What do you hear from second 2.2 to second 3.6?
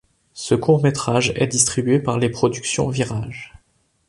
productions Virage.